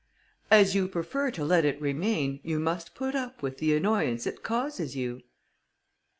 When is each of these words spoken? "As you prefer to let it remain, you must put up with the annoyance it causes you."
"As 0.49 0.73
you 0.73 0.87
prefer 0.87 1.29
to 1.29 1.45
let 1.45 1.63
it 1.63 1.79
remain, 1.79 2.39
you 2.41 2.59
must 2.59 2.95
put 2.95 3.13
up 3.13 3.43
with 3.43 3.59
the 3.59 3.75
annoyance 3.75 4.25
it 4.25 4.41
causes 4.41 4.95
you." 4.95 5.21